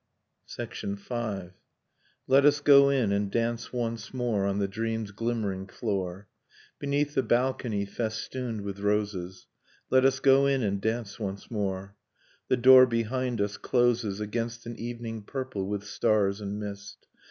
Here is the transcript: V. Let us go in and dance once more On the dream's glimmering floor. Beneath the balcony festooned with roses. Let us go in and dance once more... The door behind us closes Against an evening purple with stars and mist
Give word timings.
V. 0.57 0.67
Let 2.27 2.43
us 2.43 2.59
go 2.59 2.89
in 2.89 3.11
and 3.11 3.29
dance 3.29 3.71
once 3.71 4.15
more 4.15 4.47
On 4.47 4.57
the 4.57 4.67
dream's 4.67 5.11
glimmering 5.11 5.67
floor. 5.67 6.27
Beneath 6.79 7.13
the 7.13 7.21
balcony 7.21 7.85
festooned 7.85 8.61
with 8.61 8.79
roses. 8.79 9.45
Let 9.91 10.03
us 10.03 10.19
go 10.19 10.47
in 10.47 10.63
and 10.63 10.81
dance 10.81 11.19
once 11.19 11.51
more... 11.51 11.95
The 12.47 12.57
door 12.57 12.87
behind 12.87 13.39
us 13.41 13.57
closes 13.57 14.19
Against 14.19 14.65
an 14.65 14.79
evening 14.79 15.21
purple 15.21 15.67
with 15.67 15.83
stars 15.83 16.41
and 16.41 16.59
mist 16.59 17.05